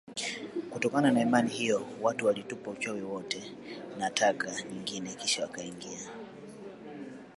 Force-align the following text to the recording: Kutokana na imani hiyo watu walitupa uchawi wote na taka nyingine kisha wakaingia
Kutokana 0.71 1.11
na 1.11 1.21
imani 1.21 1.49
hiyo 1.49 1.85
watu 2.01 2.25
walitupa 2.25 2.71
uchawi 2.71 3.01
wote 3.01 3.51
na 3.97 4.09
taka 4.09 4.61
nyingine 4.63 5.13
kisha 5.13 5.41
wakaingia 5.41 5.99